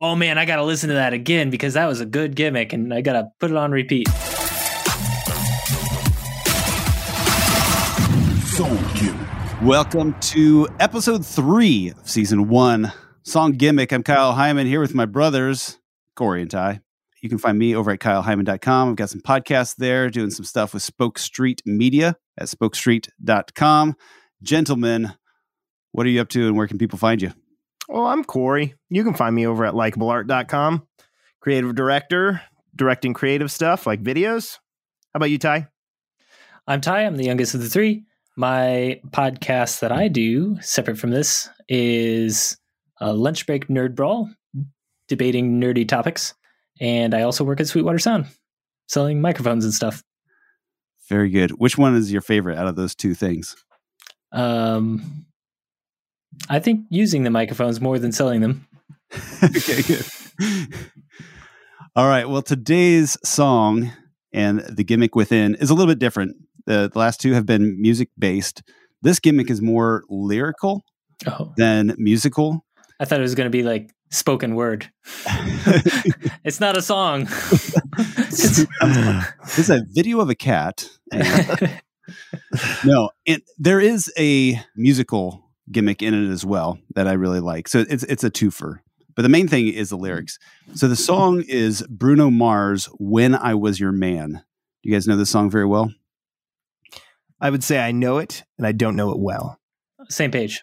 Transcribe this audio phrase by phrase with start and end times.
[0.00, 2.72] oh man, I got to listen to that again because that was a good gimmick
[2.72, 4.08] and I got to put it on repeat.
[9.62, 13.92] Welcome to episode three of season one, Song Gimmick.
[13.92, 15.78] I'm Kyle Heimann here with my brothers,
[16.14, 16.80] Cory and Ty.
[17.22, 18.90] You can find me over at kyleheimann.com.
[18.90, 23.96] I've got some podcasts there, doing some stuff with Spoke Street Media at spokestreet.com.
[24.42, 25.14] Gentlemen,
[25.92, 27.32] what are you up to and where can people find you?
[27.88, 28.74] Well, I'm Cory.
[28.90, 30.86] You can find me over at likableart.com.
[31.40, 32.42] Creative director,
[32.74, 34.58] directing creative stuff like videos.
[35.14, 35.68] How about you, Ty?
[36.66, 37.04] I'm Ty.
[37.04, 38.04] I'm the youngest of the three.
[38.36, 42.58] My podcast that I do, separate from this, is
[43.00, 44.28] a lunch break nerd brawl,
[45.06, 46.34] debating nerdy topics.
[46.80, 48.26] And I also work at Sweetwater Sound,
[48.88, 50.02] selling microphones and stuff.
[51.08, 51.52] Very good.
[51.52, 53.54] Which one is your favorite out of those two things?
[54.32, 55.26] Um,
[56.48, 58.66] I think using the microphones more than selling them.
[59.42, 60.06] okay, good.
[61.94, 62.28] All right.
[62.28, 63.90] Well, today's song
[64.32, 66.36] and the gimmick within is a little bit different.
[66.66, 68.62] The, the last two have been music based.
[69.02, 70.84] This gimmick is more lyrical
[71.26, 72.66] Oh, than musical.
[73.00, 74.90] I thought it was going to be like spoken word.
[76.44, 77.26] it's not a song.
[78.28, 78.66] it's,
[79.58, 80.88] is a video of a cat.
[82.84, 87.68] no, and there is a musical gimmick in it as well that I really like.
[87.68, 88.78] So it's it's a twofer.
[89.14, 90.04] But the main thing is the mm-hmm.
[90.04, 90.38] lyrics.
[90.74, 94.42] So the song is Bruno Mars, "When I Was Your Man."
[94.82, 95.92] Do you guys know this song very well?
[97.40, 99.58] I would say I know it and I don't know it well.
[100.08, 100.62] Same page.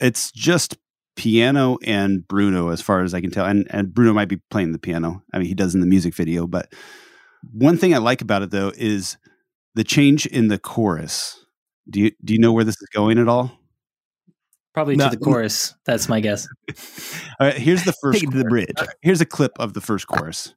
[0.00, 0.76] It's just
[1.16, 4.72] piano and Bruno, as far as I can tell, and and Bruno might be playing
[4.72, 5.22] the piano.
[5.32, 6.46] I mean, he does in the music video.
[6.46, 6.72] But
[7.52, 9.16] one thing I like about it though is
[9.74, 11.44] the change in the chorus.
[11.88, 13.50] Do you do you know where this is going at all?
[14.74, 15.74] Probably Not- to the chorus.
[15.84, 16.48] That's my guess.
[17.40, 18.20] All right, here's the first.
[18.20, 18.48] To the chorus.
[18.50, 18.88] bridge.
[19.02, 20.54] Here's a clip of the first chorus.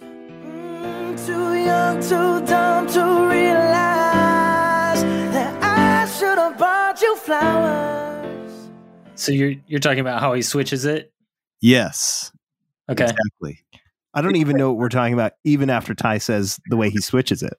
[0.00, 8.68] Mm, Too young, too dumb to realize that I should have bought you flowers.
[9.14, 11.12] So you're you're talking about how he switches it.
[11.60, 12.32] Yes,
[12.88, 13.04] Okay.
[13.04, 13.60] exactly.
[14.14, 17.00] I don't even know what we're talking about, even after Ty says the way he
[17.00, 17.54] switches it.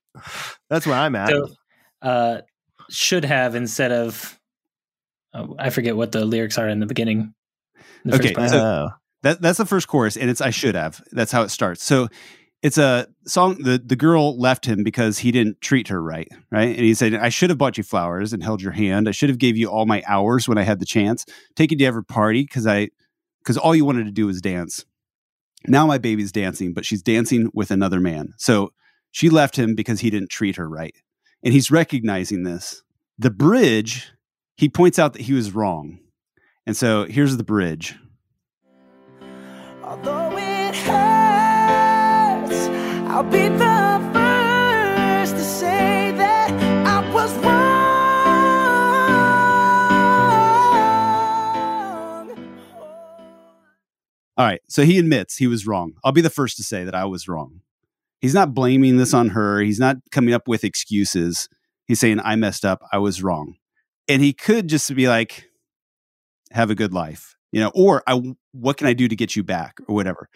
[0.69, 1.29] That's where I'm at.
[1.29, 1.47] So
[2.01, 2.41] uh,
[2.89, 4.39] should have instead of
[5.37, 7.33] Uh, I forget what the lyrics are in the beginning.
[8.05, 8.49] The first Okay, part.
[8.49, 8.89] so- Oh.
[9.23, 11.01] That that's the first chorus, and it's I should have.
[11.11, 11.83] That's how it starts.
[11.83, 12.07] So
[12.61, 13.57] it's a song.
[13.63, 16.69] The the girl left him because he didn't treat her right, right?
[16.75, 19.09] And he said, "I should have bought you flowers and held your hand.
[19.09, 21.25] I should have gave you all my hours when I had the chance.
[21.55, 22.89] Take you to every party because I
[23.39, 24.85] because all you wanted to do was dance.
[25.67, 28.33] Now my baby's dancing, but she's dancing with another man.
[28.37, 28.71] So
[29.11, 30.95] she left him because he didn't treat her right,
[31.43, 32.83] and he's recognizing this.
[33.17, 34.11] The bridge,
[34.57, 35.99] he points out that he was wrong,
[36.65, 37.95] and so here's the bridge.
[39.83, 42.67] Although it hurts,
[43.07, 46.51] I'll be the first to say that
[46.87, 47.77] I was wrong.
[54.37, 54.61] All right.
[54.67, 55.93] So he admits he was wrong.
[56.03, 57.61] I'll be the first to say that I was wrong.
[58.19, 59.61] He's not blaming this on her.
[59.61, 61.47] He's not coming up with excuses.
[61.85, 62.81] He's saying, I messed up.
[62.91, 63.56] I was wrong.
[64.07, 65.49] And he could just be like,
[66.51, 68.21] have a good life, you know, or I,
[68.53, 70.29] what can I do to get you back or whatever.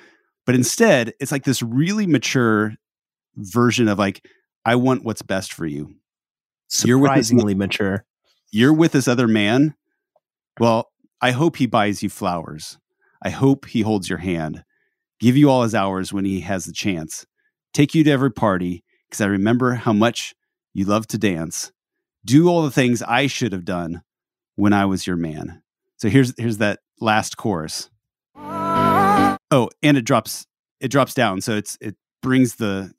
[0.45, 2.75] But instead, it's like this really mature
[3.35, 4.25] version of like,
[4.65, 5.95] I want what's best for you.
[6.83, 8.05] You're with this Surprisingly mature.
[8.51, 9.75] you're with this other man.
[10.59, 10.89] Well,
[11.21, 12.77] I hope he buys you flowers.
[13.23, 14.63] I hope he holds your hand,
[15.19, 17.25] give you all his hours when he has the chance,
[17.73, 20.33] take you to every party because I remember how much
[20.73, 21.71] you love to dance,
[22.25, 24.03] do all the things I should have done
[24.55, 25.61] when I was your man.
[25.97, 27.89] So here's here's that last chorus.
[28.35, 30.45] Oh, and it drops
[30.79, 32.93] it drops down, so it's it brings the,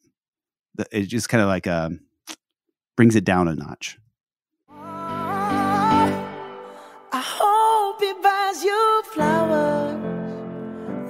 [0.75, 2.00] the it just kind of like um
[2.97, 3.99] brings it down a notch.
[7.15, 10.00] I hope he buys you flowers.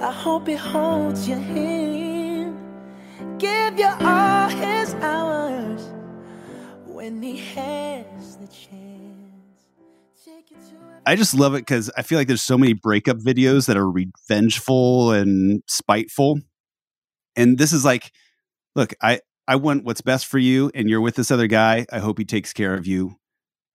[0.01, 2.57] I hope he holds your hand.
[3.37, 5.81] Give you all his hours
[6.85, 7.72] when he has
[11.05, 13.89] I just love it because I feel like there's so many breakup videos that are
[13.89, 16.39] revengeful and spiteful.
[17.35, 18.11] And this is like,
[18.75, 21.85] look, I, I want what's best for you, and you're with this other guy.
[21.91, 23.15] I hope he takes care of you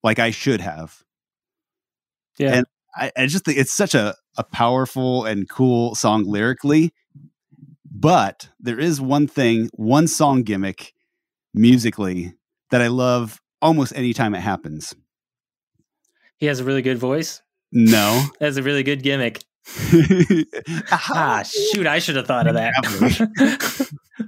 [0.02, 1.02] like I should have.
[2.38, 2.54] yeah.
[2.54, 2.66] and-
[2.96, 6.92] I, I just think it's such a, a powerful and cool song lyrically.
[7.88, 10.94] But there is one thing, one song gimmick
[11.54, 12.34] musically
[12.70, 14.94] that I love almost anytime it happens.
[16.36, 17.42] he has a really good voice.
[17.72, 19.44] No, That's a really good gimmick.
[20.90, 21.86] Ah, shoot!
[21.86, 22.72] I should have thought of that.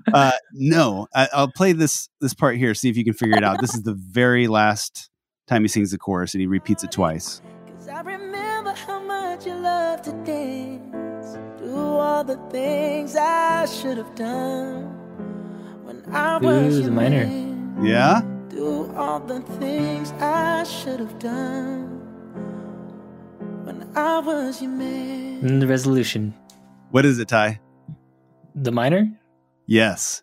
[0.13, 2.75] uh, no, I, I'll play this this part here.
[2.75, 3.61] See if you can figure it out.
[3.61, 5.09] This is the very last
[5.47, 7.41] time he sings the chorus, and he repeats it twice.
[7.67, 11.39] Cause I remember how much you love to dance.
[11.59, 14.85] Do all the things I should have done
[15.85, 17.27] when I was Ooh, the minor.
[17.27, 17.85] man.
[17.85, 18.21] Yeah,
[18.61, 21.85] Do all the things I should have done
[23.65, 25.39] when I was your man.
[25.43, 26.35] And the resolution.
[26.91, 27.59] what is it, Ty?
[28.55, 29.11] The minor.
[29.65, 30.23] Yes,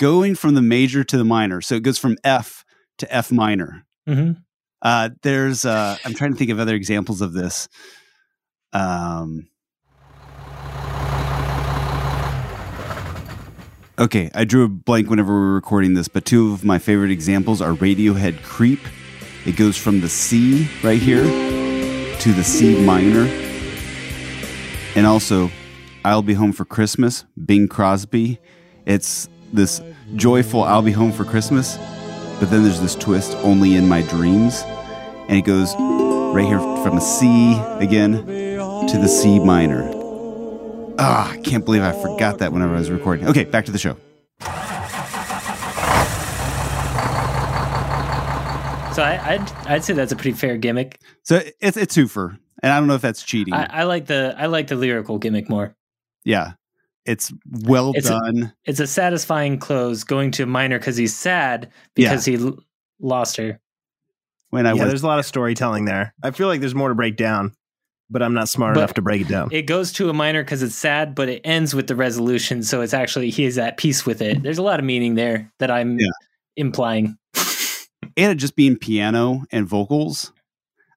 [0.00, 1.60] going from the major to the minor.
[1.60, 2.64] So it goes from F
[2.98, 3.86] to F minor.
[4.04, 4.32] hmm
[4.82, 7.68] Uh, there's, uh, I'm trying to think of other examples of this.
[8.72, 9.46] Um,
[13.98, 17.10] okay, I drew a blank whenever we were recording this, but two of my favorite
[17.10, 18.80] examples are Radiohead Creep.
[19.44, 23.26] It goes from the C right here to the C minor.
[24.94, 25.50] And also,
[26.04, 28.38] I'll Be Home for Christmas, Bing Crosby.
[28.86, 29.80] It's this
[30.14, 31.76] joyful I'll Be Home for Christmas,
[32.38, 34.62] but then there's this twist, Only in My Dreams.
[35.28, 35.74] And it goes
[36.34, 38.12] right here from a C again
[38.88, 39.95] to the C minor.
[40.98, 43.26] Ah, I can't believe I forgot that whenever I was recording.
[43.28, 43.96] Okay, back to the show.
[48.94, 50.98] So I, I'd I'd say that's a pretty fair gimmick.
[51.22, 53.52] So it's it's twofer, and I don't know if that's cheating.
[53.52, 55.76] I, I like the I like the lyrical gimmick more.
[56.24, 56.52] yeah,
[57.04, 57.30] it's
[57.62, 58.54] well It's a- done.
[58.64, 62.58] It's a satisfying close going to a minor because he's sad because he l-
[62.98, 63.60] lost her.
[64.48, 66.14] when I yeah, was there's a lot of storytelling there.
[66.22, 67.52] I feel like there's more to break down,
[68.10, 69.48] but I'm not smart But- enough to break it down.
[69.52, 72.62] It goes to a minor because it's sad, but it ends with the resolution.
[72.62, 74.42] So it's actually he is at peace with it.
[74.42, 76.06] There's a lot of meaning there that I'm Yeah.
[76.56, 77.16] implying.
[78.16, 80.32] and it just being piano and vocals.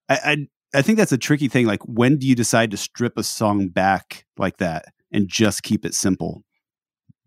[0.08, 1.66] I, I I think that's a tricky thing.
[1.66, 5.84] Like, when do you decide to strip a song back like that and just keep
[5.84, 6.44] it simple?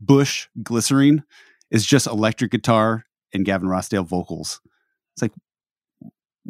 [0.00, 1.25] Bush Glycerine
[1.70, 4.61] is just electric guitar and Gavin Rossdale vocals.
[5.14, 5.32] It's like,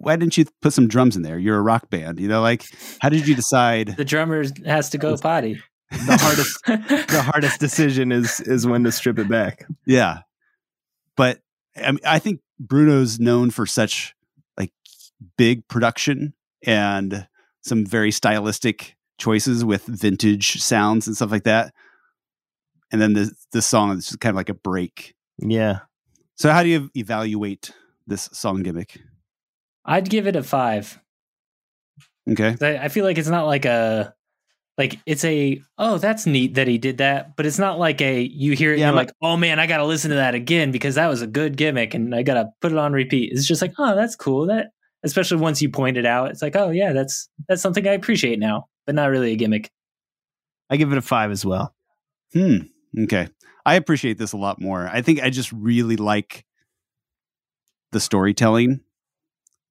[0.02, 1.38] why didn't you put some drums in there?
[1.38, 2.42] You're a rock band, you know.
[2.42, 2.64] Like,
[3.00, 3.94] how did you decide?
[3.96, 5.60] The drummer has to go potty.
[5.92, 9.66] The hardest the hardest decision is is when to strip it back.
[9.84, 10.20] Yeah,
[11.18, 11.40] but
[11.76, 14.14] I, mean, I think Bruno's known for such
[14.56, 14.72] like
[15.36, 16.32] big production
[16.64, 17.28] and
[17.60, 21.74] some very stylistic choices with vintage sounds and stuff like that.
[22.90, 25.14] And then this this song is just kind of like a break.
[25.38, 25.80] Yeah.
[26.36, 27.70] So how do you evaluate
[28.06, 28.98] this song gimmick?
[29.84, 31.00] I'd give it a five.
[32.30, 34.14] Okay, I, I feel like it's not like a
[34.78, 38.22] like it's a oh that's neat that he did that, but it's not like a
[38.22, 40.34] you hear it Yeah, and you're I'm like oh man I gotta listen to that
[40.34, 43.32] again because that was a good gimmick and I gotta put it on repeat.
[43.32, 44.68] It's just like oh that's cool that
[45.02, 48.38] especially once you point it out it's like oh yeah that's that's something I appreciate
[48.38, 49.70] now, but not really a gimmick.
[50.70, 51.74] I give it a five as well.
[52.32, 52.58] hmm.
[52.98, 53.28] Okay,
[53.64, 54.88] I appreciate this a lot more.
[54.88, 56.44] I think I just really like
[57.90, 58.80] the storytelling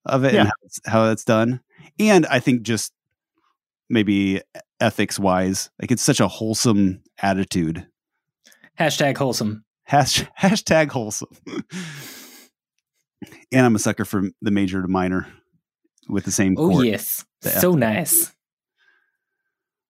[0.06, 0.42] of it Yeah.
[0.42, 1.62] and how it's, how it's done,
[2.00, 2.94] and I think just
[3.89, 4.42] maybe
[4.80, 7.88] ethics wise, like it's such a wholesome attitude.
[8.80, 9.63] Hashtag wholesome.
[9.83, 11.30] Hash, hashtag wholesome.
[13.51, 15.27] and I'm a sucker for the major to minor
[16.09, 18.31] with the same Oh yes, so nice.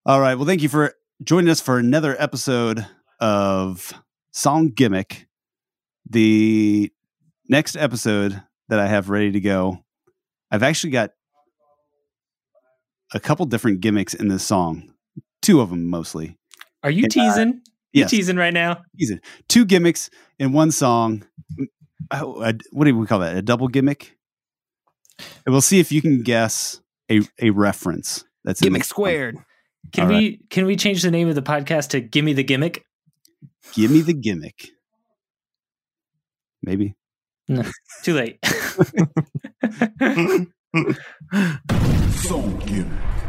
[0.04, 0.34] All right.
[0.34, 2.84] Well, thank you for joining us for another episode
[3.20, 3.92] of
[4.32, 5.28] Song Gimmick.
[6.10, 6.92] The
[7.48, 9.81] next episode that I have ready to go,
[10.52, 11.10] I've actually got
[13.12, 14.92] a couple different gimmicks in this song,
[15.40, 16.38] two of them mostly.
[16.84, 17.60] Are you Yeah, uh, teasing?
[17.92, 18.12] yes.
[18.12, 18.82] You teasing right now?
[18.98, 19.20] Teasing.
[19.48, 21.24] Two gimmicks in one song.
[22.10, 23.36] Oh, a- what do we call that?
[23.36, 24.16] A double gimmick?
[25.46, 26.80] And we'll see if you can guess
[27.10, 28.24] a, a reference.
[28.44, 28.88] That's Gimmick song.
[28.90, 29.36] squared.
[29.92, 32.84] Can All we can we change the name of the podcast to "Gimme the Gimmick"?
[33.74, 34.68] Give me the gimmick.
[36.62, 36.94] Maybe.
[38.02, 38.38] Too late.
[42.12, 43.21] Song gimmick.